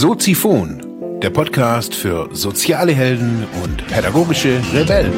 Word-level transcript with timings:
Soziphon, 0.00 1.20
der 1.20 1.30
Podcast 1.30 1.92
für 1.92 2.28
soziale 2.32 2.92
Helden 2.92 3.44
und 3.64 3.84
pädagogische 3.88 4.62
Rebellen. 4.72 5.12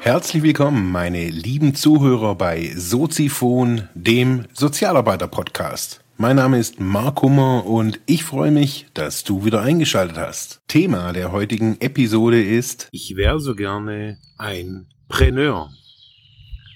Herzlich 0.00 0.42
willkommen, 0.42 0.90
meine 0.90 1.28
lieben 1.28 1.74
Zuhörer 1.74 2.36
bei 2.36 2.72
Soziphon, 2.74 3.90
dem 3.92 4.46
Sozialarbeiter-Podcast. 4.54 6.02
Mein 6.16 6.36
Name 6.36 6.58
ist 6.58 6.80
Mark 6.80 7.20
Hummer 7.20 7.66
und 7.66 8.00
ich 8.06 8.24
freue 8.24 8.50
mich, 8.50 8.86
dass 8.94 9.24
du 9.24 9.44
wieder 9.44 9.60
eingeschaltet 9.60 10.16
hast. 10.16 10.62
Thema 10.68 11.12
der 11.12 11.32
heutigen 11.32 11.78
Episode 11.80 12.42
ist 12.42 12.88
Ich 12.92 13.14
wäre 13.14 13.40
so 13.40 13.54
gerne 13.54 14.16
ein 14.38 14.86
Preneur. 15.06 15.68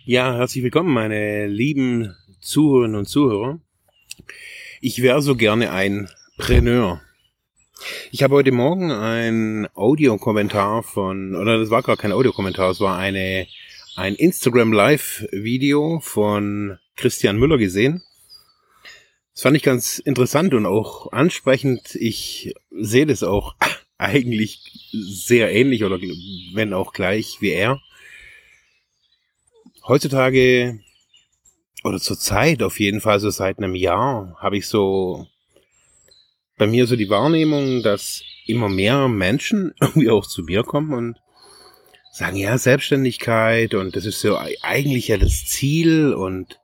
Ja, 0.05 0.35
herzlich 0.35 0.63
willkommen, 0.63 0.93
meine 0.93 1.47
lieben 1.47 2.15
Zuhörerinnen 2.45 2.97
und 2.97 3.07
Zuhörer. 3.07 3.59
Ich 4.83 5.01
wäre 5.01 5.23
so 5.23 5.35
gerne 5.35 5.73
ein 5.73 6.11
Preneur. 6.37 7.01
Ich 8.13 8.23
habe 8.23 8.35
heute 8.35 8.53
Morgen 8.53 8.93
ein 8.93 9.67
Audiokommentar 9.75 10.83
von, 10.83 11.35
oder 11.35 11.59
das 11.59 11.71
war 11.71 11.83
gar 11.83 11.97
kein 11.97 12.13
Audiokommentar, 12.13 12.71
es 12.71 12.81
war 12.81 12.99
eine, 12.99 13.47
ein 13.97 14.15
Instagram 14.15 14.73
Live 14.75 15.27
Video 15.33 16.01
von 16.01 16.79
Christian 16.97 17.39
Müller 17.39 17.57
gesehen. 17.57 18.03
Das 19.33 19.43
fand 19.43 19.57
ich 19.57 19.63
ganz 19.63 19.99
interessant 19.99 20.53
und 20.53 20.67
auch 20.67 21.13
ansprechend. 21.13 21.95
Ich 21.95 22.55
sehe 22.71 23.07
das 23.07 23.23
auch 23.23 23.55
eigentlich 23.99 24.61
sehr 24.93 25.51
ähnlich 25.51 25.83
oder 25.83 25.99
wenn 26.53 26.75
auch 26.75 26.93
gleich 26.93 27.39
wie 27.41 27.51
er. 27.51 27.81
Heutzutage 29.89 30.81
oder 31.85 32.01
zur 32.01 32.19
Zeit 32.19 32.63
auf 32.63 32.81
jeden 32.81 33.01
Fall, 33.01 33.21
so 33.21 33.31
seit 33.31 33.59
einem 33.59 33.75
Jahr, 33.75 34.37
habe 34.41 34.57
ich 34.57 34.67
so 34.67 35.27
bei 36.57 36.67
mir 36.67 36.87
so 36.87 36.97
die 36.97 37.11
Wahrnehmung, 37.11 37.83
dass 37.83 38.23
immer 38.47 38.69
mehr 38.69 39.09
Menschen 39.09 39.75
irgendwie 39.81 40.11
auch 40.11 40.27
zu 40.27 40.43
mir 40.43 40.63
kommen 40.63 40.95
und 40.95 41.17
sagen, 42.11 42.37
ja, 42.37 42.57
Selbstständigkeit 42.57 43.75
und 43.75 43.97
das 43.97 44.07
ist 44.07 44.21
so 44.21 44.39
eigentlich 44.63 45.09
ja 45.09 45.19
das 45.19 45.45
Ziel 45.47 46.15
und 46.15 46.61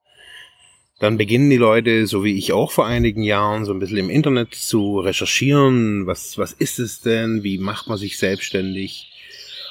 dann 1.00 1.16
beginnen 1.16 1.50
die 1.50 1.56
Leute, 1.56 2.06
so 2.06 2.24
wie 2.24 2.36
ich 2.36 2.52
auch 2.52 2.70
vor 2.70 2.86
einigen 2.86 3.22
Jahren, 3.22 3.64
so 3.64 3.72
ein 3.72 3.78
bisschen 3.78 3.96
im 3.96 4.10
Internet 4.10 4.54
zu 4.54 5.00
recherchieren, 5.00 6.06
was, 6.06 6.36
was 6.36 6.52
ist 6.52 6.78
es 6.78 7.00
denn, 7.00 7.42
wie 7.42 7.58
macht 7.58 7.88
man 7.88 7.96
sich 7.96 8.18
selbstständig. 8.18 9.10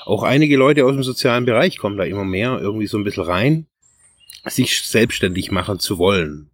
Auch 0.05 0.23
einige 0.23 0.57
Leute 0.57 0.85
aus 0.85 0.93
dem 0.93 1.03
sozialen 1.03 1.45
Bereich 1.45 1.77
kommen 1.77 1.97
da 1.97 2.03
immer 2.03 2.25
mehr 2.25 2.59
irgendwie 2.59 2.87
so 2.87 2.97
ein 2.97 3.03
bisschen 3.03 3.23
rein 3.23 3.67
sich 4.45 4.81
selbstständig 4.81 5.51
machen 5.51 5.79
zu 5.79 5.97
wollen. 5.97 6.49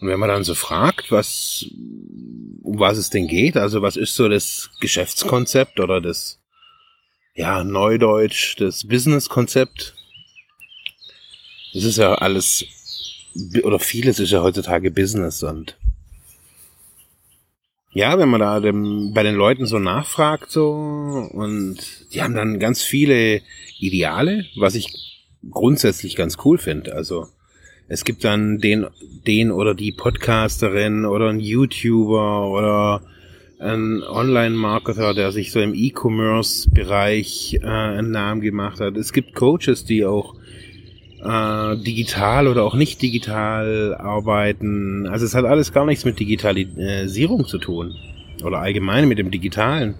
Und 0.00 0.08
wenn 0.08 0.18
man 0.18 0.28
dann 0.28 0.44
so 0.44 0.54
fragt, 0.54 1.12
was, 1.12 1.66
um 2.62 2.78
was 2.80 2.98
es 2.98 3.10
denn 3.10 3.28
geht, 3.28 3.56
also 3.56 3.82
was 3.82 3.96
ist 3.96 4.16
so 4.16 4.28
das 4.28 4.70
Geschäftskonzept 4.80 5.78
oder 5.78 6.00
das, 6.00 6.40
ja, 7.34 7.62
Neudeutsch, 7.62 8.56
das 8.58 8.86
Businesskonzept, 8.86 9.94
das 11.72 11.84
ist 11.84 11.98
ja 11.98 12.14
alles, 12.14 12.64
oder 13.62 13.78
vieles 13.78 14.18
ist 14.18 14.32
ja 14.32 14.42
heutzutage 14.42 14.90
Business 14.90 15.42
und 15.42 15.76
ja, 17.94 18.18
wenn 18.18 18.30
man 18.30 18.40
da 18.40 18.58
dem, 18.58 19.12
bei 19.12 19.22
den 19.22 19.34
Leuten 19.34 19.66
so 19.66 19.78
nachfragt 19.78 20.50
so 20.50 20.72
und 20.72 21.76
die 22.12 22.22
haben 22.22 22.34
dann 22.34 22.58
ganz 22.58 22.82
viele 22.82 23.42
Ideale, 23.78 24.46
was 24.56 24.74
ich 24.74 25.11
grundsätzlich 25.50 26.16
ganz 26.16 26.38
cool 26.44 26.58
finde. 26.58 26.94
Also 26.94 27.28
es 27.88 28.04
gibt 28.04 28.24
dann 28.24 28.58
den, 28.58 28.86
den 29.26 29.50
oder 29.50 29.74
die 29.74 29.92
Podcasterin 29.92 31.04
oder 31.04 31.28
ein 31.28 31.40
YouTuber 31.40 32.48
oder 32.48 33.02
ein 33.58 34.02
Online-Marketer, 34.02 35.14
der 35.14 35.30
sich 35.30 35.52
so 35.52 35.60
im 35.60 35.74
E-Commerce-Bereich 35.74 37.60
äh, 37.62 37.66
einen 37.66 38.10
Namen 38.10 38.40
gemacht 38.40 38.80
hat. 38.80 38.96
Es 38.96 39.12
gibt 39.12 39.34
Coaches, 39.34 39.84
die 39.84 40.04
auch 40.04 40.34
äh, 41.22 41.76
digital 41.76 42.48
oder 42.48 42.64
auch 42.64 42.74
nicht 42.74 43.00
digital 43.00 43.94
arbeiten. 43.94 45.06
Also 45.06 45.24
es 45.24 45.34
hat 45.34 45.44
alles 45.44 45.72
gar 45.72 45.86
nichts 45.86 46.04
mit 46.04 46.18
Digitalisierung 46.18 47.46
zu 47.46 47.58
tun 47.58 47.94
oder 48.42 48.58
allgemein 48.58 49.06
mit 49.06 49.18
dem 49.18 49.30
Digitalen. 49.30 49.94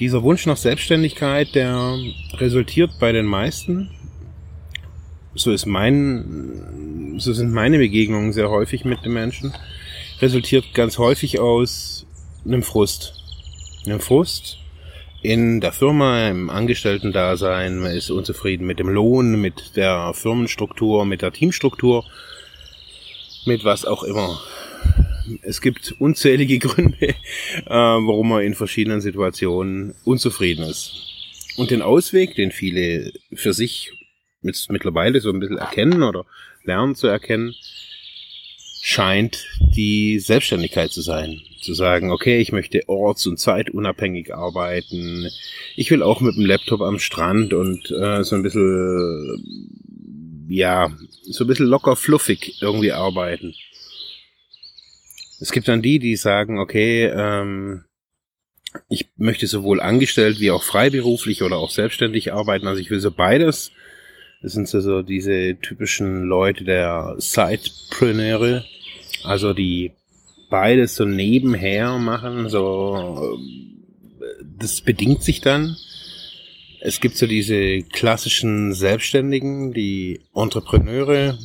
Dieser 0.00 0.22
Wunsch 0.22 0.46
nach 0.46 0.56
Selbstständigkeit, 0.56 1.54
der 1.54 1.98
resultiert 2.34 2.92
bei 3.00 3.12
den 3.12 3.26
meisten 3.26 3.90
so 5.38 5.52
ist 5.52 5.66
mein, 5.66 7.14
so 7.18 7.32
sind 7.32 7.52
meine 7.52 7.78
Begegnungen 7.78 8.32
sehr 8.32 8.50
häufig 8.50 8.84
mit 8.84 9.04
den 9.04 9.12
Menschen, 9.12 9.54
resultiert 10.20 10.74
ganz 10.74 10.98
häufig 10.98 11.38
aus 11.38 12.06
einem 12.44 12.62
Frust. 12.62 13.14
Einem 13.86 14.00
Frust 14.00 14.58
in 15.22 15.60
der 15.60 15.72
Firma, 15.72 16.28
im 16.28 16.50
Angestellten-Dasein, 16.50 17.78
man 17.78 17.92
ist 17.92 18.10
unzufrieden 18.10 18.66
mit 18.66 18.78
dem 18.78 18.88
Lohn, 18.88 19.40
mit 19.40 19.76
der 19.76 20.12
Firmenstruktur, 20.14 21.04
mit 21.04 21.22
der 21.22 21.32
Teamstruktur, 21.32 22.04
mit 23.46 23.64
was 23.64 23.84
auch 23.84 24.04
immer. 24.04 24.40
Es 25.42 25.60
gibt 25.60 25.94
unzählige 25.98 26.58
Gründe, 26.60 27.08
äh, 27.08 27.14
warum 27.66 28.30
man 28.30 28.42
in 28.42 28.54
verschiedenen 28.54 29.00
Situationen 29.00 29.94
unzufrieden 30.04 30.64
ist. 30.64 30.92
Und 31.56 31.72
den 31.72 31.82
Ausweg, 31.82 32.36
den 32.36 32.52
viele 32.52 33.12
für 33.34 33.52
sich 33.52 33.97
mit, 34.42 34.66
mittlerweile 34.70 35.20
so 35.20 35.30
ein 35.30 35.40
bisschen 35.40 35.58
erkennen 35.58 36.02
oder 36.02 36.24
lernen 36.64 36.94
zu 36.94 37.06
erkennen, 37.06 37.54
scheint 38.80 39.44
die 39.58 40.18
Selbstständigkeit 40.18 40.90
zu 40.90 41.02
sein. 41.02 41.40
Zu 41.60 41.74
sagen, 41.74 42.12
okay, 42.12 42.40
ich 42.40 42.52
möchte 42.52 42.88
orts- 42.88 43.26
und 43.26 43.38
zeitunabhängig 43.38 44.34
arbeiten. 44.34 45.28
Ich 45.76 45.90
will 45.90 46.02
auch 46.02 46.20
mit 46.20 46.36
dem 46.36 46.46
Laptop 46.46 46.80
am 46.80 46.98
Strand 46.98 47.52
und 47.52 47.90
äh, 47.90 48.22
so 48.22 48.36
ein 48.36 48.42
bisschen, 48.42 50.46
ja, 50.48 50.90
so 51.22 51.44
ein 51.44 51.48
bisschen 51.48 51.66
locker 51.66 51.96
fluffig 51.96 52.62
irgendwie 52.62 52.92
arbeiten. 52.92 53.54
Es 55.40 55.52
gibt 55.52 55.68
dann 55.68 55.82
die, 55.82 55.98
die 55.98 56.16
sagen, 56.16 56.58
okay, 56.58 57.06
ähm, 57.06 57.84
ich 58.88 59.08
möchte 59.16 59.46
sowohl 59.46 59.80
angestellt 59.80 60.40
wie 60.40 60.50
auch 60.50 60.62
freiberuflich 60.62 61.42
oder 61.42 61.56
auch 61.56 61.70
selbstständig 61.70 62.32
arbeiten. 62.32 62.66
Also 62.66 62.80
ich 62.80 62.90
will 62.90 63.00
so 63.00 63.10
beides 63.10 63.72
das 64.42 64.52
sind 64.52 64.68
so 64.68 65.02
diese 65.02 65.56
typischen 65.60 66.22
Leute 66.24 66.64
der 66.64 67.16
Sidepreneure, 67.18 68.64
also 69.24 69.52
die 69.52 69.92
beides 70.48 70.94
so 70.94 71.04
nebenher 71.04 71.98
machen, 71.98 72.48
so 72.48 73.38
das 74.58 74.80
bedingt 74.80 75.22
sich 75.22 75.40
dann. 75.40 75.76
Es 76.80 77.00
gibt 77.00 77.16
so 77.16 77.26
diese 77.26 77.82
klassischen 77.82 78.72
Selbstständigen, 78.72 79.72
die 79.72 80.20
Entrepreneure, 80.34 81.36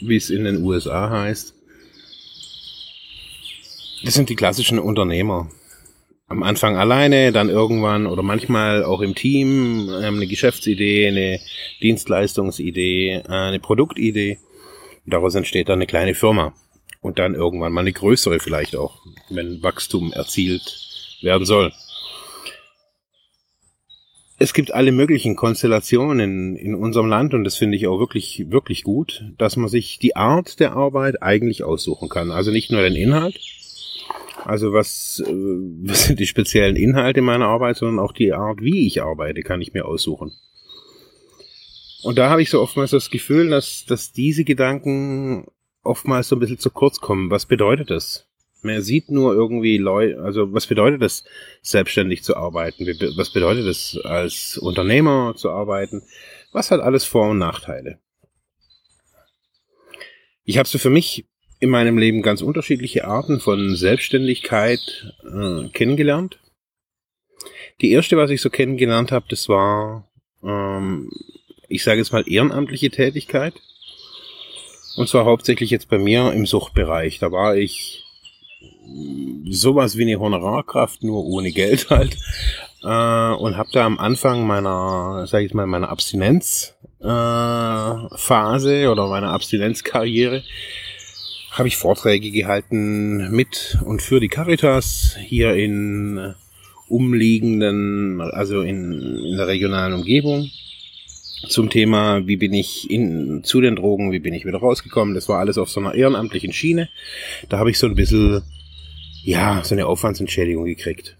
wie 0.00 0.16
es 0.16 0.30
in 0.30 0.44
den 0.44 0.62
USA 0.62 1.10
heißt. 1.10 1.54
Das 4.04 4.14
sind 4.14 4.30
die 4.30 4.36
klassischen 4.36 4.78
Unternehmer 4.78 5.50
am 6.28 6.42
Anfang 6.42 6.76
alleine, 6.76 7.32
dann 7.32 7.48
irgendwann 7.48 8.06
oder 8.06 8.22
manchmal 8.22 8.84
auch 8.84 9.00
im 9.00 9.14
Team 9.14 9.88
ähm, 9.88 10.16
eine 10.16 10.26
Geschäftsidee, 10.26 11.08
eine 11.08 11.40
Dienstleistungsidee, 11.82 13.22
äh, 13.26 13.28
eine 13.28 13.60
Produktidee. 13.60 14.38
Daraus 15.06 15.34
entsteht 15.34 15.70
dann 15.70 15.78
eine 15.78 15.86
kleine 15.86 16.14
Firma 16.14 16.52
und 17.00 17.18
dann 17.18 17.34
irgendwann 17.34 17.72
mal 17.72 17.80
eine 17.80 17.92
größere 17.92 18.40
vielleicht 18.40 18.76
auch, 18.76 19.00
wenn 19.30 19.62
Wachstum 19.62 20.12
erzielt 20.12 21.18
werden 21.22 21.46
soll. 21.46 21.72
Es 24.40 24.52
gibt 24.52 24.72
alle 24.72 24.92
möglichen 24.92 25.34
Konstellationen 25.34 26.56
in 26.56 26.74
unserem 26.76 27.08
Land 27.08 27.34
und 27.34 27.42
das 27.42 27.56
finde 27.56 27.76
ich 27.76 27.88
auch 27.88 27.98
wirklich, 27.98 28.44
wirklich 28.50 28.84
gut, 28.84 29.24
dass 29.36 29.56
man 29.56 29.68
sich 29.68 29.98
die 29.98 30.14
Art 30.14 30.60
der 30.60 30.74
Arbeit 30.74 31.22
eigentlich 31.22 31.64
aussuchen 31.64 32.08
kann. 32.08 32.30
Also 32.30 32.52
nicht 32.52 32.70
nur 32.70 32.82
den 32.82 32.94
Inhalt, 32.94 33.40
also 34.44 34.72
was, 34.72 35.22
äh, 35.26 35.30
was 35.30 36.04
sind 36.04 36.20
die 36.20 36.26
speziellen 36.26 36.76
Inhalte 36.76 37.20
meiner 37.20 37.46
Arbeit, 37.46 37.76
sondern 37.76 38.04
auch 38.04 38.12
die 38.12 38.32
Art, 38.32 38.60
wie 38.62 38.86
ich 38.86 39.02
arbeite, 39.02 39.42
kann 39.42 39.60
ich 39.60 39.72
mir 39.72 39.84
aussuchen. 39.84 40.32
Und 42.02 42.16
da 42.18 42.30
habe 42.30 42.42
ich 42.42 42.50
so 42.50 42.60
oftmals 42.60 42.92
das 42.92 43.10
Gefühl, 43.10 43.50
dass, 43.50 43.84
dass 43.86 44.12
diese 44.12 44.44
Gedanken 44.44 45.46
oftmals 45.82 46.28
so 46.28 46.36
ein 46.36 46.38
bisschen 46.38 46.58
zu 46.58 46.70
kurz 46.70 47.00
kommen. 47.00 47.30
Was 47.30 47.46
bedeutet 47.46 47.90
das? 47.90 48.26
Man 48.62 48.82
sieht 48.82 49.10
nur 49.10 49.34
irgendwie 49.34 49.78
Leute, 49.78 50.20
also 50.20 50.52
was 50.52 50.66
bedeutet 50.66 51.02
es, 51.02 51.24
selbstständig 51.62 52.24
zu 52.24 52.36
arbeiten? 52.36 52.86
Was 53.16 53.30
bedeutet 53.30 53.66
es, 53.66 53.98
als 54.04 54.58
Unternehmer 54.58 55.34
zu 55.36 55.50
arbeiten? 55.50 56.02
Was 56.52 56.70
hat 56.70 56.80
alles 56.80 57.04
Vor- 57.04 57.30
und 57.30 57.38
Nachteile? 57.38 57.98
Ich 60.44 60.58
habe 60.58 60.68
so 60.68 60.78
für 60.78 60.90
mich 60.90 61.26
in 61.60 61.70
meinem 61.70 61.98
Leben 61.98 62.22
ganz 62.22 62.42
unterschiedliche 62.42 63.06
Arten 63.06 63.40
von 63.40 63.74
Selbstständigkeit 63.74 65.14
äh, 65.24 65.68
kennengelernt. 65.68 66.38
Die 67.80 67.92
erste, 67.92 68.16
was 68.16 68.30
ich 68.30 68.40
so 68.40 68.50
kennengelernt 68.50 69.12
habe, 69.12 69.26
das 69.28 69.48
war, 69.48 70.08
ähm, 70.42 71.10
ich 71.68 71.82
sage 71.82 71.98
jetzt 71.98 72.12
mal, 72.12 72.24
ehrenamtliche 72.26 72.90
Tätigkeit. 72.90 73.54
Und 74.96 75.08
zwar 75.08 75.24
hauptsächlich 75.24 75.70
jetzt 75.70 75.88
bei 75.88 75.98
mir 75.98 76.32
im 76.32 76.46
Suchtbereich. 76.46 77.20
Da 77.20 77.30
war 77.30 77.56
ich 77.56 78.04
sowas 79.48 79.96
wie 79.96 80.02
eine 80.02 80.18
Honorarkraft, 80.18 81.02
nur 81.02 81.24
ohne 81.24 81.52
Geld 81.52 81.90
halt. 81.90 82.16
Äh, 82.82 82.86
und 82.86 83.56
habe 83.56 83.70
da 83.72 83.84
am 83.84 83.98
Anfang 83.98 84.46
meiner, 84.46 85.26
sag 85.26 85.42
ich 85.42 85.54
mal, 85.54 85.66
meiner 85.66 85.88
Abstinenzphase 85.88 88.82
äh, 88.82 88.86
oder 88.86 89.08
meiner 89.08 89.32
Abstinenzkarriere 89.32 90.44
habe 91.58 91.68
ich 91.68 91.76
Vorträge 91.76 92.30
gehalten 92.30 93.30
mit 93.30 93.78
und 93.84 94.00
für 94.00 94.20
die 94.20 94.28
Caritas 94.28 95.16
hier 95.20 95.54
in 95.54 96.34
umliegenden, 96.88 98.20
also 98.20 98.62
in, 98.62 98.92
in 99.24 99.36
der 99.36 99.48
regionalen 99.48 99.92
Umgebung 99.92 100.50
zum 101.48 101.70
Thema, 101.70 102.26
wie 102.26 102.36
bin 102.36 102.52
ich 102.52 102.90
in, 102.90 103.42
zu 103.44 103.60
den 103.60 103.76
Drogen, 103.76 104.12
wie 104.12 104.18
bin 104.18 104.34
ich 104.34 104.44
wieder 104.44 104.58
rausgekommen. 104.58 105.14
Das 105.14 105.28
war 105.28 105.38
alles 105.38 105.58
auf 105.58 105.70
so 105.70 105.80
einer 105.80 105.94
ehrenamtlichen 105.94 106.52
Schiene. 106.52 106.88
Da 107.48 107.58
habe 107.58 107.70
ich 107.70 107.78
so 107.78 107.86
ein 107.86 107.94
bisschen, 107.94 108.42
ja, 109.22 109.62
so 109.64 109.74
eine 109.74 109.86
Aufwandsentschädigung 109.86 110.64
gekriegt. 110.64 111.16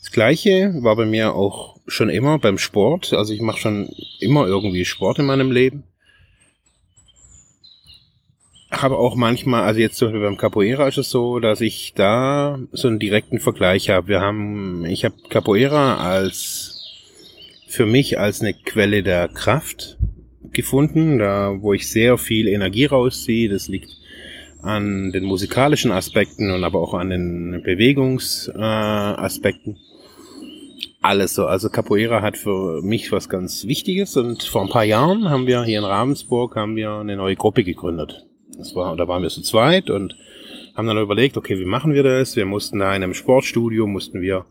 Das 0.00 0.10
gleiche 0.10 0.74
war 0.82 0.96
bei 0.96 1.06
mir 1.06 1.34
auch 1.34 1.76
schon 1.86 2.08
immer 2.08 2.38
beim 2.38 2.58
Sport. 2.58 3.12
Also 3.12 3.32
ich 3.32 3.40
mache 3.40 3.60
schon 3.60 3.88
immer 4.20 4.46
irgendwie 4.46 4.84
Sport 4.84 5.18
in 5.18 5.26
meinem 5.26 5.52
Leben. 5.52 5.84
Habe 8.72 8.96
auch 8.96 9.16
manchmal, 9.16 9.64
also 9.64 9.80
jetzt 9.80 9.96
zum 9.96 10.08
Beispiel 10.08 10.22
beim 10.22 10.38
Capoeira 10.38 10.88
ist 10.88 10.96
es 10.96 11.10
so, 11.10 11.40
dass 11.40 11.60
ich 11.60 11.92
da 11.94 12.58
so 12.72 12.88
einen 12.88 12.98
direkten 12.98 13.38
Vergleich 13.38 13.90
habe. 13.90 14.08
Wir 14.08 14.22
haben, 14.22 14.86
ich 14.86 15.04
habe 15.04 15.14
Capoeira 15.28 15.98
als 15.98 16.80
für 17.68 17.84
mich 17.84 18.18
als 18.18 18.40
eine 18.40 18.54
Quelle 18.54 19.02
der 19.02 19.28
Kraft 19.28 19.98
gefunden, 20.52 21.18
da 21.18 21.54
wo 21.60 21.74
ich 21.74 21.90
sehr 21.90 22.16
viel 22.16 22.48
Energie 22.48 22.86
rausziehe. 22.86 23.50
Das 23.50 23.68
liegt 23.68 23.90
an 24.62 25.12
den 25.12 25.24
musikalischen 25.24 25.92
Aspekten 25.92 26.50
und 26.50 26.64
aber 26.64 26.80
auch 26.80 26.94
an 26.94 27.10
den 27.10 27.62
Bewegungsaspekten. 27.62 29.74
Äh, 29.74 29.78
Alles 31.02 31.34
so. 31.34 31.44
Also 31.46 31.68
Capoeira 31.68 32.22
hat 32.22 32.38
für 32.38 32.80
mich 32.82 33.12
was 33.12 33.28
ganz 33.28 33.66
Wichtiges 33.66 34.16
und 34.16 34.44
vor 34.44 34.62
ein 34.62 34.70
paar 34.70 34.84
Jahren 34.84 35.28
haben 35.28 35.46
wir 35.46 35.62
hier 35.64 35.78
in 35.78 35.84
Ravensburg 35.84 36.56
haben 36.56 36.76
wir 36.76 36.92
eine 36.92 37.16
neue 37.16 37.36
Gruppe 37.36 37.64
gegründet. 37.64 38.24
Das 38.56 38.74
war, 38.74 38.96
da 38.96 39.08
waren 39.08 39.22
wir 39.22 39.30
zu 39.30 39.42
zweit 39.42 39.90
und 39.90 40.16
haben 40.74 40.86
dann 40.86 40.98
überlegt, 40.98 41.36
okay, 41.36 41.58
wie 41.58 41.64
machen 41.64 41.92
wir 41.92 42.02
das? 42.02 42.36
Wir 42.36 42.46
mussten 42.46 42.78
da 42.78 42.94
in 42.94 43.02
einem 43.02 43.14
Sportstudio, 43.14 43.86
mussten 43.86 44.20
wir 44.20 44.46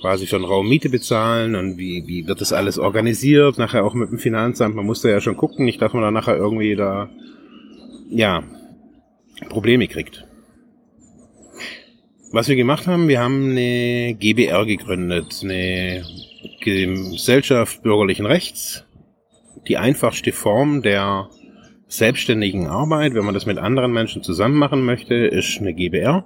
quasi 0.00 0.26
schon 0.26 0.44
Raummiete 0.44 0.88
bezahlen 0.88 1.56
und 1.56 1.78
wie, 1.78 2.06
wie 2.06 2.26
wird 2.26 2.40
das 2.40 2.52
alles 2.52 2.78
organisiert, 2.78 3.58
nachher 3.58 3.84
auch 3.84 3.94
mit 3.94 4.10
dem 4.10 4.18
Finanzamt, 4.18 4.74
man 4.74 4.86
musste 4.86 5.10
ja 5.10 5.20
schon 5.20 5.36
gucken, 5.36 5.64
nicht, 5.64 5.80
dass 5.80 5.92
man 5.92 6.02
da 6.02 6.10
nachher 6.10 6.36
irgendwie 6.36 6.76
da, 6.76 7.08
ja, 8.10 8.42
Probleme 9.48 9.88
kriegt. 9.88 10.26
Was 12.32 12.48
wir 12.48 12.56
gemacht 12.56 12.86
haben, 12.86 13.08
wir 13.08 13.20
haben 13.20 13.50
eine 13.50 14.14
GBR 14.14 14.66
gegründet, 14.66 15.40
eine 15.42 16.04
Gesellschaft 16.60 17.82
bürgerlichen 17.82 18.26
Rechts, 18.26 18.84
die 19.68 19.78
einfachste 19.78 20.32
Form 20.32 20.82
der 20.82 21.30
selbstständigen 21.88 22.66
Arbeit, 22.66 23.14
wenn 23.14 23.24
man 23.24 23.34
das 23.34 23.46
mit 23.46 23.58
anderen 23.58 23.92
Menschen 23.92 24.22
zusammen 24.22 24.56
machen 24.56 24.84
möchte, 24.84 25.14
ist 25.14 25.58
eine 25.60 25.72
GBR. 25.72 26.24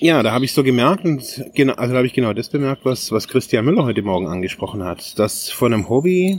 Ja, 0.00 0.22
da 0.22 0.30
habe 0.30 0.44
ich 0.44 0.52
so 0.52 0.62
gemerkt 0.62 1.04
und 1.04 1.44
genau, 1.54 1.74
also 1.74 1.92
da 1.92 1.98
habe 1.98 2.06
ich 2.06 2.12
genau 2.12 2.32
das 2.32 2.48
bemerkt, 2.48 2.84
was, 2.84 3.10
was 3.10 3.26
Christian 3.26 3.64
Müller 3.64 3.84
heute 3.84 4.02
Morgen 4.02 4.28
angesprochen 4.28 4.84
hat, 4.84 5.18
dass 5.18 5.50
von 5.50 5.74
einem 5.74 5.88
Hobby, 5.88 6.38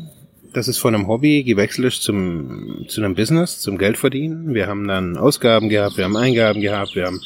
dass 0.53 0.69
es 0.69 0.77
von 0.77 0.95
einem 0.95 1.07
Hobby 1.07 1.43
gewechselt 1.43 1.87
ist 1.87 2.01
zum, 2.01 2.85
zu 2.87 3.01
einem 3.01 3.15
Business, 3.15 3.59
zum 3.59 3.77
Geldverdienen. 3.77 4.53
Wir 4.53 4.67
haben 4.67 4.87
dann 4.87 5.17
Ausgaben 5.17 5.67
gehabt, 5.67 5.97
wir 5.97 6.05
haben 6.05 6.15
Eingaben 6.15 6.61
gehabt, 6.61 6.95
wir 6.95 7.05
haben 7.05 7.19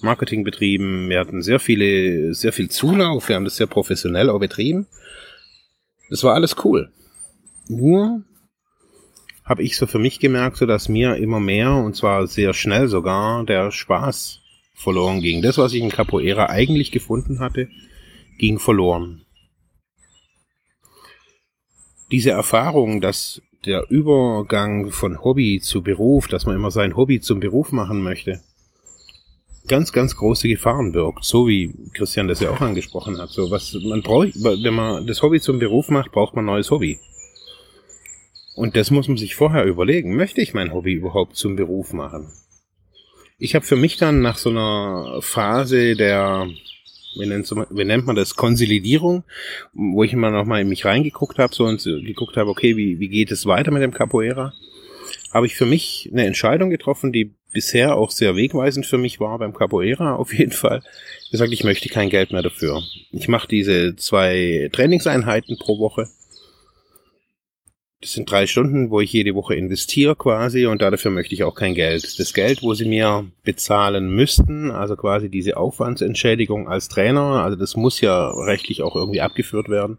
Marketing 0.00 0.44
betrieben, 0.44 1.10
wir 1.10 1.20
hatten 1.20 1.42
sehr 1.42 1.60
viele, 1.60 2.32
sehr 2.32 2.54
viel 2.54 2.70
Zulauf, 2.70 3.28
wir 3.28 3.36
haben 3.36 3.44
das 3.44 3.56
sehr 3.56 3.66
professionell 3.66 4.30
auch 4.30 4.40
betrieben. 4.40 4.86
Das 6.10 6.22
war 6.24 6.34
alles 6.34 6.56
cool. 6.64 6.92
Nur 7.68 8.22
habe 9.44 9.62
ich 9.62 9.76
so 9.76 9.86
für 9.86 9.98
mich 9.98 10.18
gemerkt, 10.18 10.56
so 10.56 10.66
dass 10.66 10.88
mir 10.88 11.16
immer 11.16 11.40
mehr, 11.40 11.72
und 11.72 11.94
zwar 11.94 12.26
sehr 12.26 12.52
schnell 12.52 12.88
sogar, 12.88 13.44
der 13.44 13.70
Spaß 13.70 14.40
verloren 14.74 15.20
ging. 15.20 15.40
Das, 15.40 15.56
was 15.56 15.72
ich 15.72 15.82
in 15.82 15.90
Capoeira 15.90 16.46
eigentlich 16.46 16.90
gefunden 16.90 17.40
hatte, 17.40 17.68
ging 18.38 18.58
verloren. 18.58 19.24
Diese 22.10 22.30
Erfahrung, 22.30 23.00
dass 23.00 23.42
der 23.64 23.90
Übergang 23.90 24.90
von 24.90 25.24
Hobby 25.24 25.60
zu 25.60 25.82
Beruf, 25.82 26.28
dass 26.28 26.46
man 26.46 26.54
immer 26.54 26.70
sein 26.70 26.96
Hobby 26.96 27.20
zum 27.20 27.40
Beruf 27.40 27.72
machen 27.72 28.02
möchte, 28.02 28.42
ganz, 29.66 29.92
ganz 29.92 30.16
große 30.16 30.48
Gefahren 30.48 30.92
birgt, 30.92 31.24
so 31.24 31.46
wie 31.46 31.74
Christian 31.94 32.28
das 32.28 32.40
ja 32.40 32.50
auch 32.50 32.60
angesprochen 32.60 33.18
hat. 33.18 33.30
So 33.30 33.50
was 33.50 33.74
man 33.74 34.02
braucht, 34.02 34.34
wenn 34.34 34.74
man 34.74 35.06
das 35.06 35.22
Hobby 35.22 35.40
zum 35.40 35.58
Beruf 35.58 35.88
macht, 35.88 36.12
braucht 36.12 36.34
man 36.34 36.44
ein 36.44 36.46
neues 36.46 36.70
Hobby. 36.70 36.98
Und 38.54 38.74
das 38.74 38.90
muss 38.90 39.06
man 39.06 39.18
sich 39.18 39.34
vorher 39.34 39.64
überlegen. 39.64 40.16
Möchte 40.16 40.40
ich 40.40 40.54
mein 40.54 40.72
Hobby 40.72 40.94
überhaupt 40.94 41.36
zum 41.36 41.56
Beruf 41.56 41.92
machen? 41.92 42.32
Ich 43.38 43.54
habe 43.54 43.66
für 43.66 43.76
mich 43.76 43.98
dann 43.98 44.22
nach 44.22 44.38
so 44.38 44.48
einer 44.48 45.18
Phase 45.20 45.94
der, 45.94 46.48
wie 47.18 47.26
nennt, 47.26 47.50
wie 47.50 47.84
nennt 47.84 48.06
man 48.06 48.16
das, 48.16 48.34
Konsolidierung, 48.34 49.24
wo 49.74 50.04
ich 50.04 50.14
immer 50.14 50.30
noch 50.30 50.46
mal 50.46 50.62
in 50.62 50.70
mich 50.70 50.86
reingeguckt 50.86 51.38
habe 51.38 51.54
so 51.54 51.66
und 51.66 51.84
geguckt 51.84 52.38
habe, 52.38 52.48
okay, 52.48 52.78
wie, 52.78 52.98
wie 52.98 53.08
geht 53.08 53.30
es 53.30 53.44
weiter 53.44 53.72
mit 53.72 53.82
dem 53.82 53.92
Capoeira, 53.92 54.54
habe 55.34 55.44
ich 55.44 55.54
für 55.54 55.66
mich 55.66 56.08
eine 56.10 56.24
Entscheidung 56.24 56.70
getroffen, 56.70 57.12
die 57.12 57.34
bisher 57.56 57.96
auch 57.96 58.10
sehr 58.10 58.36
wegweisend 58.36 58.86
für 58.86 58.98
mich 58.98 59.18
war 59.18 59.38
beim 59.38 59.54
Capoeira 59.54 60.14
auf 60.14 60.32
jeden 60.32 60.52
Fall. 60.52 60.82
Gesagt, 61.30 61.52
ich 61.52 61.64
möchte 61.64 61.88
kein 61.88 62.10
Geld 62.10 62.30
mehr 62.30 62.42
dafür. 62.42 62.82
Ich 63.12 63.28
mache 63.28 63.48
diese 63.48 63.96
zwei 63.96 64.68
Trainingseinheiten 64.72 65.58
pro 65.58 65.78
Woche 65.78 66.06
das 68.06 68.12
sind 68.12 68.30
drei 68.30 68.46
Stunden, 68.46 68.90
wo 68.90 69.00
ich 69.00 69.12
jede 69.12 69.34
Woche 69.34 69.54
investiere 69.54 70.14
quasi 70.16 70.66
und 70.66 70.82
dafür 70.82 71.10
möchte 71.10 71.34
ich 71.34 71.44
auch 71.44 71.54
kein 71.54 71.74
Geld. 71.74 72.20
Das 72.20 72.34
Geld, 72.34 72.62
wo 72.62 72.74
sie 72.74 72.84
mir 72.84 73.26
bezahlen 73.42 74.10
müssten, 74.10 74.70
also 74.70 74.96
quasi 74.96 75.30
diese 75.30 75.56
Aufwandsentschädigung 75.56 76.68
als 76.68 76.88
Trainer, 76.88 77.42
also 77.42 77.56
das 77.56 77.74
muss 77.74 78.00
ja 78.00 78.30
rechtlich 78.30 78.82
auch 78.82 78.96
irgendwie 78.96 79.22
abgeführt 79.22 79.68
werden, 79.68 79.98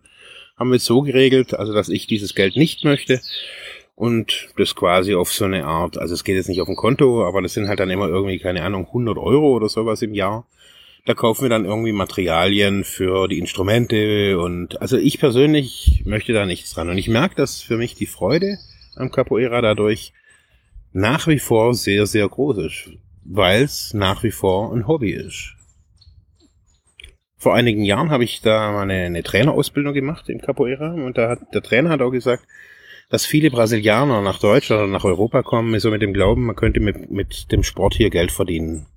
haben 0.55 0.71
wir 0.71 0.79
so 0.79 1.01
geregelt, 1.01 1.53
also 1.53 1.73
dass 1.73 1.89
ich 1.89 2.07
dieses 2.07 2.35
Geld 2.35 2.55
nicht 2.55 2.83
möchte 2.85 3.19
und 3.97 4.47
das 4.55 4.75
quasi 4.75 5.13
auf 5.13 5.33
so 5.33 5.43
eine 5.43 5.65
Art, 5.65 5.97
also 5.97 6.13
es 6.13 6.23
geht 6.23 6.37
jetzt 6.37 6.47
nicht 6.47 6.61
auf 6.61 6.69
ein 6.69 6.77
Konto, 6.77 7.27
aber 7.27 7.41
das 7.41 7.53
sind 7.53 7.67
halt 7.67 7.81
dann 7.81 7.89
immer 7.89 8.07
irgendwie, 8.07 8.39
keine 8.39 8.63
Ahnung, 8.63 8.85
100 8.85 9.17
Euro 9.17 9.51
oder 9.51 9.67
sowas 9.67 10.01
im 10.01 10.13
Jahr 10.13 10.45
da 11.07 11.13
kaufen 11.13 11.43
wir 11.43 11.49
dann 11.49 11.63
irgendwie 11.63 11.93
Materialien 11.93 12.83
für 12.83 13.29
die 13.29 13.39
Instrumente 13.39 14.37
und 14.39 14.81
also 14.81 14.97
ich 14.97 15.19
persönlich 15.19 16.03
möchte 16.05 16.33
da 16.33 16.45
nichts 16.45 16.73
dran. 16.73 16.89
Und 16.89 16.97
ich 16.97 17.07
merke, 17.07 17.35
dass 17.35 17.61
für 17.61 17.77
mich 17.77 17.95
die 17.95 18.05
Freude 18.05 18.57
am 18.97 19.09
Capoeira 19.09 19.61
dadurch 19.61 20.11
nach 20.91 21.27
wie 21.27 21.39
vor 21.39 21.73
sehr, 21.75 22.07
sehr 22.07 22.27
groß 22.27 22.57
ist, 22.57 22.89
weil 23.23 23.63
es 23.63 23.93
nach 23.93 24.23
wie 24.23 24.31
vor 24.31 24.73
ein 24.73 24.85
Hobby 24.85 25.11
ist. 25.11 25.55
Vor 27.37 27.55
einigen 27.55 27.85
Jahren 27.85 28.11
habe 28.11 28.25
ich 28.25 28.41
da 28.41 28.77
eine, 28.81 29.05
eine 29.05 29.23
Trainerausbildung 29.23 29.93
gemacht 29.93 30.27
im 30.27 30.41
Capoeira 30.41 30.91
und 30.91 31.17
da 31.17 31.29
hat 31.29 31.53
der 31.53 31.63
Trainer 31.63 31.91
hat 31.91 32.01
auch 32.01 32.11
gesagt, 32.11 32.43
dass 33.09 33.25
viele 33.25 33.49
Brasilianer 33.49 34.21
nach 34.21 34.39
Deutschland 34.39 34.83
oder 34.83 34.91
nach 34.91 35.05
Europa 35.05 35.43
kommen, 35.43 35.79
so 35.79 35.91
mit 35.91 36.01
dem 36.01 36.13
Glauben, 36.13 36.45
man 36.45 36.55
könnte 36.55 36.79
mit, 36.79 37.09
mit 37.09 37.51
dem 37.51 37.63
Sport 37.63 37.93
hier 37.93 38.09
Geld 38.09 38.31
verdienen. 38.31 38.87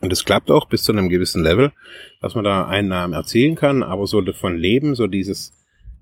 Und 0.00 0.12
es 0.12 0.24
klappt 0.24 0.50
auch 0.50 0.66
bis 0.66 0.82
zu 0.82 0.92
einem 0.92 1.08
gewissen 1.08 1.44
Level, 1.44 1.72
dass 2.20 2.34
man 2.34 2.44
da 2.44 2.66
Einnahmen 2.66 3.14
erzielen 3.14 3.54
kann, 3.54 3.84
aber 3.84 4.08
so 4.08 4.20
davon 4.20 4.56
leben, 4.56 4.96
so 4.96 5.06
dieses, 5.06 5.52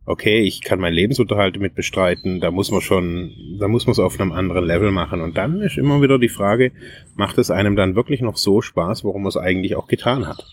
okay, 0.06 0.40
ich 0.40 0.62
kann 0.62 0.80
meinen 0.80 0.94
Lebensunterhalt 0.94 1.60
mit 1.60 1.74
bestreiten, 1.74 2.40
da 2.40 2.50
muss 2.50 2.70
man 2.70 2.80
schon, 2.80 3.34
da 3.58 3.68
muss 3.68 3.86
man 3.86 3.92
es 3.92 3.98
auf 3.98 4.18
einem 4.18 4.32
anderen 4.32 4.64
Level 4.64 4.90
machen. 4.90 5.20
Und 5.20 5.36
dann 5.36 5.60
ist 5.60 5.76
immer 5.76 6.00
wieder 6.00 6.18
die 6.18 6.30
Frage, 6.30 6.72
macht 7.14 7.36
es 7.36 7.50
einem 7.50 7.76
dann 7.76 7.94
wirklich 7.94 8.22
noch 8.22 8.38
so 8.38 8.62
Spaß, 8.62 9.04
warum 9.04 9.22
man 9.22 9.28
es 9.28 9.36
eigentlich 9.36 9.76
auch 9.76 9.86
getan 9.86 10.26
hat? 10.26 10.46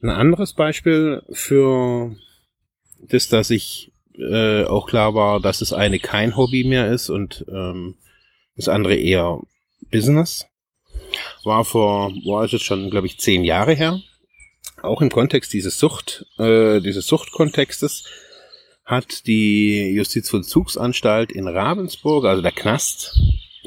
Ein 0.00 0.10
anderes 0.10 0.52
Beispiel 0.52 1.22
für 1.32 2.14
das, 3.08 3.28
dass 3.28 3.50
ich 3.50 3.92
äh, 4.18 4.64
auch 4.64 4.86
klar 4.86 5.14
war, 5.14 5.40
dass 5.40 5.58
das 5.58 5.72
eine 5.72 5.98
kein 5.98 6.36
Hobby 6.36 6.64
mehr 6.64 6.90
ist 6.90 7.10
und 7.10 7.44
ähm, 7.48 7.96
das 8.56 8.68
andere 8.68 8.94
eher 8.94 9.40
Business. 9.90 10.46
War 11.44 11.64
vor, 11.64 12.10
war 12.24 12.44
es 12.44 12.52
jetzt 12.52 12.64
schon, 12.64 12.90
glaube 12.90 13.06
ich, 13.06 13.18
zehn 13.18 13.44
Jahre 13.44 13.74
her. 13.74 14.00
Auch 14.82 15.00
im 15.00 15.10
Kontext 15.10 15.52
dieses 15.52 15.78
Sucht, 15.78 16.26
äh, 16.38 16.80
dieses 16.80 17.06
Suchtkontextes 17.06 18.04
hat 18.84 19.26
die 19.26 19.92
Justizvollzugsanstalt 19.94 21.32
in 21.32 21.48
Ravensburg, 21.48 22.26
also 22.26 22.42
der 22.42 22.52
Knast, 22.52 23.18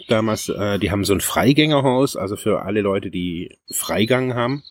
damals, 0.08 0.50
äh, 0.50 0.78
die 0.80 0.92
haben 0.92 1.06
so 1.06 1.14
ein 1.14 1.22
Freigängerhaus, 1.22 2.16
also 2.16 2.36
für 2.36 2.62
alle 2.62 2.82
Leute, 2.82 3.10
die 3.10 3.58
Freigang 3.72 4.36
haben. 4.36 4.64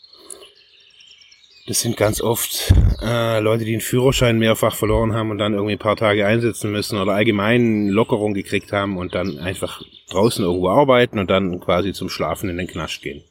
Das 1.66 1.80
sind 1.80 1.96
ganz 1.96 2.20
oft 2.20 2.72
äh, 3.02 3.40
Leute, 3.40 3.64
die 3.64 3.72
einen 3.72 3.80
Führerschein 3.80 4.38
mehrfach 4.38 4.76
verloren 4.76 5.14
haben 5.14 5.32
und 5.32 5.38
dann 5.38 5.52
irgendwie 5.52 5.72
ein 5.72 5.80
paar 5.80 5.96
Tage 5.96 6.24
einsetzen 6.24 6.70
müssen 6.70 6.96
oder 6.96 7.12
allgemein 7.12 7.88
Lockerung 7.88 8.34
gekriegt 8.34 8.72
haben 8.72 8.96
und 8.96 9.16
dann 9.16 9.38
einfach 9.38 9.82
draußen 10.10 10.44
irgendwo 10.44 10.68
arbeiten 10.68 11.18
und 11.18 11.28
dann 11.28 11.58
quasi 11.58 11.92
zum 11.92 12.08
Schlafen 12.08 12.48
in 12.48 12.58
den 12.58 12.68
Knast 12.68 13.02
gehen. 13.02 13.24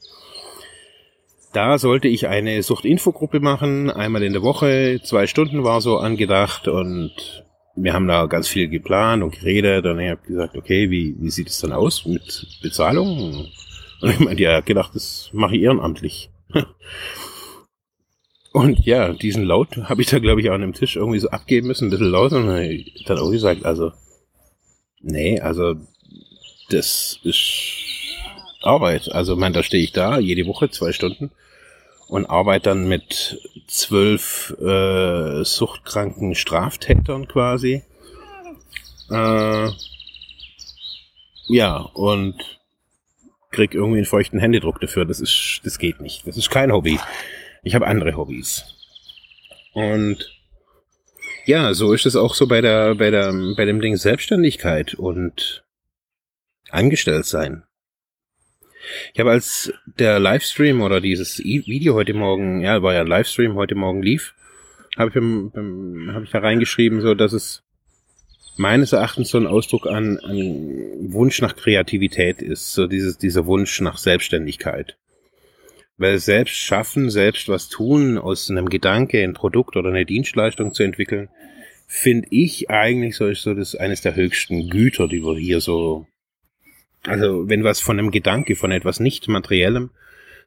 Da 1.54 1.78
sollte 1.78 2.10
ich 2.10 2.28
eine 2.28 2.62
Suchtinfogruppe 2.62 3.40
machen, 3.40 3.90
einmal 3.90 4.24
in 4.24 4.34
der 4.34 4.42
Woche, 4.42 5.00
zwei 5.02 5.28
Stunden 5.28 5.64
war 5.64 5.80
so 5.80 5.98
angedacht 6.00 6.68
und 6.68 7.14
wir 7.78 7.94
haben 7.94 8.08
da 8.08 8.26
ganz 8.26 8.50
viel 8.50 8.68
geplant 8.68 9.24
und 9.24 9.40
geredet 9.40 9.86
und 9.86 9.98
ich 10.02 10.10
habe 10.10 10.28
gesagt, 10.28 10.58
okay, 10.58 10.90
wie, 10.90 11.16
wie 11.18 11.30
sieht 11.30 11.48
es 11.48 11.60
dann 11.60 11.72
aus 11.72 12.06
mit 12.06 12.46
Bezahlung? 12.62 13.48
Und 14.02 14.10
ich 14.10 14.20
meinte, 14.20 14.44
ja, 14.44 14.60
gedacht, 14.60 14.94
das 14.94 15.30
mache 15.32 15.56
ich 15.56 15.62
ehrenamtlich. 15.62 16.30
Und 18.56 18.86
ja, 18.86 19.12
diesen 19.12 19.44
Laut 19.44 19.76
habe 19.76 20.02
ich 20.02 20.08
da, 20.08 20.20
glaube 20.20 20.40
ich, 20.40 20.50
auch 20.50 20.54
an 20.54 20.62
dem 20.62 20.72
Tisch 20.72 20.96
irgendwie 20.96 21.20
so 21.20 21.30
abgeben 21.30 21.68
müssen, 21.68 21.88
ein 21.88 21.90
bisschen 21.90 22.10
laut. 22.10 22.32
Und 22.32 22.48
dann 23.06 23.20
auch 23.20 23.30
gesagt, 23.30 23.66
also, 23.66 23.92
nee, 25.02 25.42
also, 25.42 25.76
das 26.70 27.20
ist 27.24 27.44
Arbeit. 28.62 29.12
Also, 29.12 29.36
man, 29.36 29.52
da 29.52 29.62
stehe 29.62 29.84
ich 29.84 29.92
da, 29.92 30.20
jede 30.20 30.48
Woche 30.48 30.70
zwei 30.70 30.94
Stunden 30.94 31.32
und 32.08 32.28
arbeite 32.28 32.70
dann 32.70 32.88
mit 32.88 33.42
zwölf 33.68 34.56
äh, 34.62 35.44
suchtkranken 35.44 36.34
Straftätern 36.34 37.28
quasi. 37.28 37.84
Äh, 39.12 39.70
ja, 41.48 41.76
und 41.94 42.36
krieg 43.52 43.74
irgendwie 43.74 43.98
einen 43.98 44.06
feuchten 44.06 44.40
Händedruck 44.40 44.80
dafür. 44.80 45.04
Das 45.04 45.20
ist, 45.20 45.60
das 45.66 45.78
geht 45.78 46.00
nicht. 46.00 46.26
Das 46.26 46.38
ist 46.38 46.50
kein 46.50 46.72
Hobby. 46.72 47.02
Ich 47.66 47.74
habe 47.74 47.88
andere 47.88 48.16
Hobbys. 48.16 48.64
Und 49.74 50.32
ja, 51.46 51.74
so 51.74 51.94
ist 51.94 52.06
es 52.06 52.16
auch 52.16 52.36
so 52.36 52.48
bei 52.48 52.62
der, 52.62 52.94
bei 52.94 53.10
der, 53.10 53.34
bei 53.58 53.66
dem 53.66 53.82
Ding 53.82 53.98
Selbstständigkeit 53.98 54.94
und 54.94 55.66
angestellt 56.70 57.26
sein. 57.26 57.64
Ich 59.16 59.20
habe 59.20 59.32
als 59.32 59.74
der 59.98 60.20
Livestream 60.20 60.84
oder 60.84 61.02
dieses 61.02 61.40
Video 61.40 61.96
heute 61.96 62.14
Morgen, 62.14 62.62
ja, 62.62 62.84
war 62.84 62.94
ja 62.94 63.02
Livestream 63.02 63.56
heute 63.56 63.74
Morgen 63.74 64.04
lief, 64.04 64.36
habe 64.96 65.10
ich, 65.10 66.14
hab 66.14 66.24
ich 66.24 66.30
da 66.30 66.40
reingeschrieben, 66.40 67.02
so 67.02 67.16
dass 67.16 67.34
es 67.34 67.64
meines 68.58 68.94
Erachtens 68.94 69.30
so 69.30 69.40
ein 69.40 69.48
Ausdruck 69.48 69.88
an, 69.88 70.20
an 70.20 71.12
Wunsch 71.12 71.42
nach 71.42 71.56
Kreativität 71.56 72.44
ist, 72.44 72.74
so 72.74 72.86
dieses, 72.86 73.18
dieser 73.18 73.48
Wunsch 73.48 73.82
nach 73.82 73.98
Selbstständigkeit. 73.98 74.98
Weil 75.98 76.20
selbst 76.20 76.56
schaffen, 76.56 77.10
selbst 77.10 77.48
was 77.48 77.70
tun, 77.70 78.18
aus 78.18 78.50
einem 78.50 78.68
Gedanke 78.68 79.24
ein 79.24 79.34
Produkt 79.34 79.78
oder 79.78 79.90
eine 79.90 80.06
Dienstleistung 80.06 80.74
zu 80.74 80.84
entwickeln, 80.84 81.30
finde 81.88 82.28
ich 82.32 82.70
eigentlich 82.70 83.16
so 83.16 83.28
ist 83.28 83.44
so 83.44 83.54
das 83.54 83.76
eines 83.76 84.02
der 84.02 84.16
höchsten 84.16 84.70
Güter, 84.70 85.08
die 85.08 85.24
wir 85.24 85.38
hier 85.38 85.62
so, 85.62 86.08
also 87.04 87.48
wenn 87.48 87.64
was 87.64 87.80
von 87.80 88.00
einem 88.00 88.12
Gedanke, 88.12 88.56
von 88.56 88.72
etwas 88.72 89.00
nicht 89.00 89.28
materiellem 89.28 89.92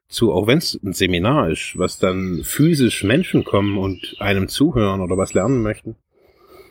zu, 0.08 0.32
auch 0.32 0.46
wenn 0.46 0.58
es 0.58 0.78
ein 0.82 0.92
Seminar 0.92 1.50
ist, 1.50 1.78
was 1.78 1.98
dann 1.98 2.42
physisch 2.42 3.04
Menschen 3.04 3.44
kommen 3.44 3.78
und 3.78 4.16
einem 4.18 4.48
zuhören 4.48 5.00
oder 5.00 5.16
was 5.16 5.34
lernen 5.34 5.62
möchten. 5.62 5.96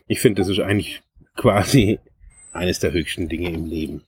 Ich 0.07 0.19
finde, 0.19 0.41
das 0.41 0.50
ist 0.50 0.60
eigentlich 0.60 1.01
quasi 1.36 2.00
eines 2.51 2.79
der 2.79 2.91
höchsten 2.91 3.29
Dinge 3.29 3.51
im 3.51 3.65
Leben. 3.65 4.01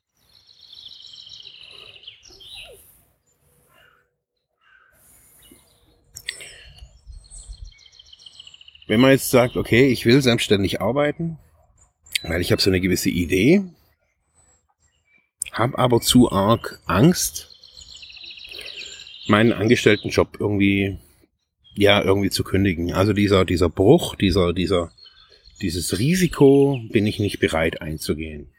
Wenn 8.89 9.01
man 9.01 9.11
jetzt 9.11 9.29
sagt, 9.29 9.55
okay, 9.55 9.87
ich 9.91 10.07
will 10.07 10.19
selbstständig 10.19 10.81
arbeiten, 10.81 11.37
weil 12.23 12.41
ich 12.41 12.51
habe 12.51 12.59
so 12.59 12.71
eine 12.71 12.81
gewisse 12.81 13.11
Idee, 13.11 13.61
habe 15.51 15.77
aber 15.77 16.01
zu 16.01 16.31
arg 16.31 16.81
Angst, 16.87 17.55
meinen 19.27 19.53
Angestelltenjob 19.53 20.37
irgendwie, 20.39 20.97
ja, 21.75 22.01
irgendwie 22.01 22.31
zu 22.31 22.43
kündigen. 22.43 22.91
Also 22.91 23.13
dieser, 23.13 23.45
dieser 23.45 23.69
Bruch, 23.69 24.15
dieser, 24.15 24.53
dieser, 24.53 24.91
dieses 25.61 25.99
Risiko 25.99 26.81
bin 26.89 27.05
ich 27.05 27.19
nicht 27.19 27.39
bereit 27.39 27.83
einzugehen. 27.83 28.49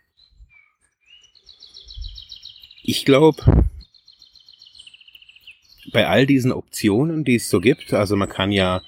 Ich 2.84 3.04
glaube, 3.04 3.66
bei 5.92 6.06
all 6.06 6.25
diesen 6.25 6.52
Optionen, 6.52 7.25
die 7.25 7.34
es 7.34 7.50
so 7.50 7.60
gibt, 7.60 7.92
also 7.92 8.14
man 8.14 8.28
kann 8.28 8.52
ja 8.52 8.80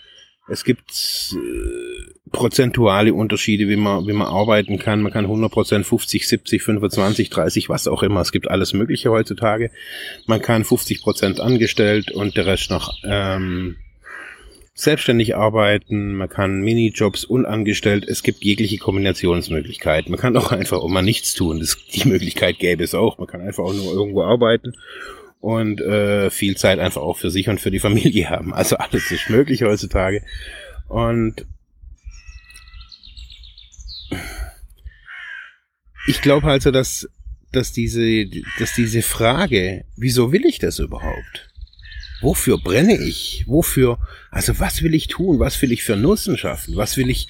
es 0.52 0.64
gibt 0.64 0.90
äh, 1.32 2.12
prozentuale 2.30 3.14
Unterschiede, 3.14 3.68
wie 3.68 3.76
man, 3.76 4.06
wie 4.06 4.12
man 4.12 4.28
arbeiten 4.28 4.78
kann. 4.78 5.02
Man 5.02 5.12
kann 5.12 5.26
100%, 5.26 5.82
50, 5.82 6.28
70, 6.28 6.62
25, 6.62 7.30
30, 7.30 7.68
was 7.68 7.88
auch 7.88 8.02
immer. 8.02 8.20
Es 8.20 8.32
gibt 8.32 8.50
alles 8.50 8.72
Mögliche 8.74 9.10
heutzutage. 9.10 9.70
Man 10.26 10.42
kann 10.42 10.62
50% 10.62 11.40
angestellt 11.40 12.12
und 12.12 12.36
der 12.36 12.46
Rest 12.46 12.70
noch 12.70 12.94
ähm, 13.04 13.76
selbstständig 14.74 15.36
arbeiten. 15.36 16.14
Man 16.14 16.28
kann 16.28 16.60
Minijobs 16.60 17.24
unangestellt. 17.24 18.04
Es 18.06 18.22
gibt 18.22 18.44
jegliche 18.44 18.78
Kombinationsmöglichkeiten. 18.78 20.10
Man 20.10 20.20
kann 20.20 20.36
auch 20.36 20.52
einfach 20.52 20.86
mal 20.86 21.02
nichts 21.02 21.34
tun. 21.34 21.60
Das, 21.60 21.78
die 21.94 22.08
Möglichkeit 22.08 22.58
gäbe 22.58 22.84
es 22.84 22.94
auch. 22.94 23.18
Man 23.18 23.26
kann 23.26 23.40
einfach 23.40 23.64
auch 23.64 23.74
nur 23.74 23.92
irgendwo 23.92 24.22
arbeiten 24.22 24.74
und 25.42 25.80
äh, 25.80 26.30
viel 26.30 26.56
Zeit 26.56 26.78
einfach 26.78 27.02
auch 27.02 27.18
für 27.18 27.30
sich 27.30 27.48
und 27.48 27.60
für 27.60 27.72
die 27.72 27.80
Familie 27.80 28.30
haben. 28.30 28.54
Also 28.62 28.76
alles 28.76 29.10
ist 29.10 29.28
möglich 29.28 29.62
heutzutage. 29.62 30.22
Und 30.88 31.44
ich 36.06 36.22
glaube 36.22 36.46
also, 36.46 36.70
dass, 36.70 37.08
dass, 37.50 37.72
diese, 37.72 38.26
dass 38.60 38.74
diese 38.76 39.02
Frage, 39.02 39.84
wieso 39.96 40.30
will 40.30 40.46
ich 40.46 40.60
das 40.60 40.78
überhaupt? 40.78 41.50
Wofür 42.20 42.58
brenne 42.58 42.96
ich? 42.96 43.42
Wofür, 43.48 43.98
also 44.30 44.60
was 44.60 44.82
will 44.82 44.94
ich 44.94 45.08
tun? 45.08 45.40
Was 45.40 45.60
will 45.60 45.72
ich 45.72 45.82
für 45.82 45.96
Nutzen 45.96 46.38
schaffen? 46.38 46.76
Was 46.76 46.96
will 46.96 47.10
ich, 47.10 47.26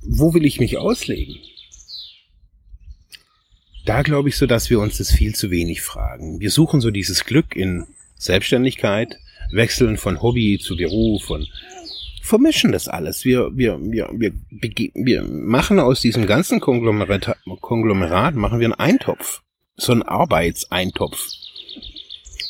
wo 0.00 0.32
will 0.32 0.46
ich 0.46 0.58
mich 0.58 0.78
auslegen? 0.78 1.36
Da 3.92 4.00
glaube 4.00 4.30
ich 4.30 4.38
so, 4.38 4.46
dass 4.46 4.70
wir 4.70 4.80
uns 4.80 4.96
das 4.96 5.10
viel 5.10 5.34
zu 5.34 5.50
wenig 5.50 5.82
fragen. 5.82 6.40
Wir 6.40 6.50
suchen 6.50 6.80
so 6.80 6.90
dieses 6.90 7.26
Glück 7.26 7.54
in 7.54 7.86
Selbstständigkeit, 8.16 9.18
wechseln 9.50 9.98
von 9.98 10.22
Hobby 10.22 10.58
zu 10.58 10.78
Beruf 10.78 11.28
und 11.28 11.46
vermischen 12.22 12.72
das 12.72 12.88
alles. 12.88 13.26
Wir, 13.26 13.50
wir, 13.54 13.78
wir, 13.82 14.08
wir, 14.14 14.32
wir 14.94 15.22
machen 15.24 15.78
aus 15.78 16.00
diesem 16.00 16.26
ganzen 16.26 16.58
Konglomerat, 16.58 17.36
Konglomerat 17.60 18.34
machen 18.34 18.60
wir 18.60 18.66
einen 18.68 18.80
Eintopf. 18.80 19.42
So 19.76 19.92
einen 19.92 20.04
Arbeitseintopf. 20.04 21.28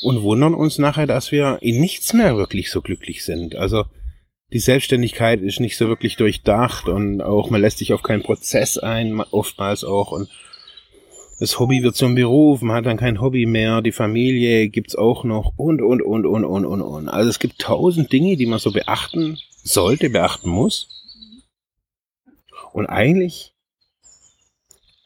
Und 0.04 0.22
wundern 0.22 0.54
uns 0.54 0.78
nachher, 0.78 1.08
dass 1.08 1.32
wir 1.32 1.58
in 1.61 1.80
nichts 1.80 2.12
mehr 2.12 2.37
wirklich 2.37 2.70
so 2.70 2.82
glücklich 2.82 3.25
sind. 3.25 3.56
Also, 3.56 3.87
die 4.52 4.61
Selbstständigkeit 4.61 5.40
ist 5.40 5.58
nicht 5.58 5.76
so 5.76 5.88
wirklich 5.88 6.14
durchdacht 6.14 6.87
und 6.87 7.20
auch 7.20 7.50
man 7.50 7.61
lässt 7.61 7.78
sich 7.78 7.92
auf 7.92 8.04
keinen 8.04 8.22
Prozess 8.22 8.78
ein, 8.78 9.20
oftmals 9.20 9.82
auch 9.82 10.12
und 10.12 10.28
das 11.42 11.58
Hobby 11.58 11.82
wird 11.82 11.96
zum 11.96 12.14
Beruf, 12.14 12.62
man 12.62 12.76
hat 12.76 12.87
dann 12.87 12.99
kein 12.99 13.20
Hobby 13.20 13.46
mehr, 13.46 13.82
die 13.82 13.90
Familie 13.90 14.68
gibt's 14.68 14.94
auch 14.94 15.25
noch 15.25 15.54
und, 15.56 15.82
und, 15.82 16.00
und, 16.00 16.25
und, 16.25 16.44
und, 16.44 16.64
und, 16.64 16.82
und. 16.82 17.08
Also 17.08 17.30
es 17.30 17.40
gibt 17.40 17.58
tausend 17.58 18.12
Dinge, 18.12 18.37
die 18.37 18.46
man 18.46 18.61
so 18.61 18.70
beachten 18.70 19.37
sollte, 19.64 20.08
beachten 20.08 20.49
muss. 20.49 21.02
Und 22.72 22.87
eigentlich 22.87 23.54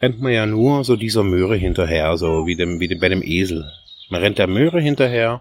rennt 0.02 0.20
man 0.20 0.30
ja 0.30 0.44
nur 0.44 0.84
so 0.84 0.96
dieser 0.96 1.24
Möhre 1.24 1.56
hinterher, 1.56 2.18
so 2.18 2.46
wie 2.46 2.54
dem, 2.54 2.80
wie 2.80 2.88
dem, 2.88 3.00
bei 3.00 3.08
dem 3.08 3.22
Esel. 3.22 3.72
Man 4.10 4.20
rennt 4.20 4.36
der 4.36 4.46
Möhre 4.46 4.78
hinterher 4.78 5.40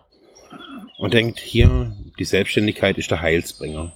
und 0.97 1.13
denkt, 1.13 1.41
hier, 1.41 1.93
die 2.17 2.23
Selbstständigkeit 2.23 2.97
ist 2.97 3.11
der 3.11 3.19
Heilsbringer. 3.19 3.91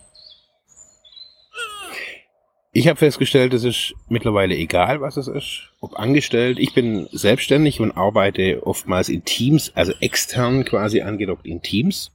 Ich 2.80 2.88
habe 2.88 2.98
festgestellt, 2.98 3.54
es 3.54 3.66
ist 3.66 3.94
mittlerweile 4.08 4.56
egal, 4.56 5.02
was 5.02 5.18
es 5.18 5.28
ist. 5.28 5.64
Ob 5.82 6.00
angestellt, 6.00 6.60
ich 6.60 6.74
bin 6.74 7.10
selbstständig 7.12 7.82
und 7.82 7.92
arbeite 7.92 8.66
oftmals 8.66 9.10
in 9.10 9.26
Teams, 9.26 9.74
also 9.76 9.92
extern 10.00 10.64
quasi 10.64 11.02
angedockt 11.02 11.46
in 11.46 11.62
Teams. 11.62 12.14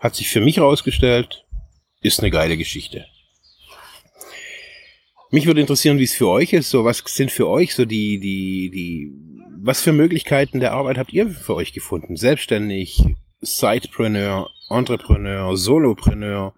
Hat 0.00 0.16
sich 0.16 0.28
für 0.28 0.40
mich 0.40 0.56
herausgestellt, 0.56 1.44
ist 2.00 2.18
eine 2.18 2.32
geile 2.32 2.56
Geschichte. 2.56 3.06
Mich 5.30 5.46
würde 5.46 5.60
interessieren, 5.60 6.00
wie 6.00 6.02
es 6.02 6.16
für 6.16 6.30
euch 6.30 6.52
ist. 6.52 6.70
So, 6.70 6.84
was 6.84 7.04
sind 7.06 7.30
für 7.30 7.46
euch 7.46 7.72
so 7.72 7.84
die, 7.84 8.18
die, 8.18 8.70
die, 8.70 9.12
was 9.62 9.82
für 9.82 9.92
Möglichkeiten 9.92 10.58
der 10.58 10.72
Arbeit 10.72 10.98
habt 10.98 11.12
ihr 11.12 11.30
für 11.30 11.54
euch 11.54 11.72
gefunden? 11.72 12.16
Selbstständig, 12.16 13.04
Sidepreneur, 13.40 14.50
Entrepreneur, 14.68 15.56
Solopreneur, 15.56 16.54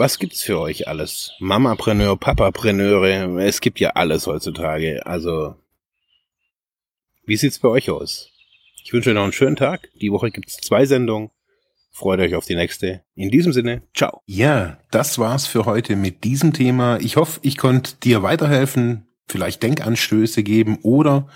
was 0.00 0.18
gibt's 0.18 0.42
für 0.42 0.58
euch 0.58 0.88
alles? 0.88 1.32
Mamapreneur, 1.40 2.18
Papapreneure, 2.18 3.38
es 3.42 3.60
gibt 3.60 3.78
ja 3.80 3.90
alles 3.90 4.26
heutzutage. 4.26 5.04
Also, 5.04 5.56
wie 7.26 7.36
sieht's 7.36 7.58
bei 7.58 7.68
euch 7.68 7.90
aus? 7.90 8.30
Ich 8.82 8.94
wünsche 8.94 9.10
euch 9.10 9.14
noch 9.14 9.24
einen 9.24 9.34
schönen 9.34 9.56
Tag. 9.56 9.90
Die 10.00 10.10
Woche 10.10 10.30
gibt's 10.30 10.56
zwei 10.56 10.86
Sendungen. 10.86 11.30
Freut 11.92 12.18
euch 12.20 12.34
auf 12.34 12.46
die 12.46 12.54
nächste. 12.54 13.02
In 13.14 13.30
diesem 13.30 13.52
Sinne, 13.52 13.82
ciao. 13.94 14.22
Ja, 14.24 14.78
das 14.90 15.18
war's 15.18 15.46
für 15.46 15.66
heute 15.66 15.96
mit 15.96 16.24
diesem 16.24 16.54
Thema. 16.54 16.98
Ich 17.00 17.16
hoffe, 17.16 17.38
ich 17.42 17.58
konnte 17.58 17.96
dir 17.96 18.22
weiterhelfen, 18.22 19.06
vielleicht 19.28 19.62
Denkanstöße 19.62 20.42
geben 20.42 20.78
oder 20.82 21.28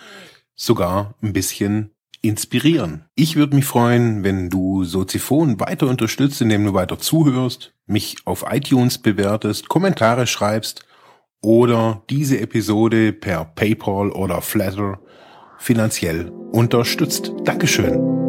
sogar 0.55 1.17
ein 1.21 1.35
bisschen 1.35 1.94
inspirieren. 2.25 3.05
Ich 3.15 3.37
würde 3.37 3.55
mich 3.55 3.65
freuen, 3.65 4.25
wenn 4.25 4.51
du 4.51 4.85
Soziphon 4.85 5.61
weiter 5.61 5.87
unterstützt, 5.87 6.41
indem 6.41 6.65
du 6.65 6.75
weiter 6.75 6.99
zuhörst, 6.99 7.75
mich 7.87 8.17
auf 8.25 8.45
iTunes 8.51 8.99
bewertest, 8.99 9.69
Kommentare 9.69 10.27
schreibst 10.27 10.87
oder 11.43 12.03
diese 12.09 12.41
Episode 12.41 13.13
per 13.13 13.45
PayPal 13.45 14.11
oder 14.11 14.41
Flatter 14.41 14.99
finanziell 15.59 16.31
unterstützt. 16.53 17.33
Dankeschön. 17.45 18.24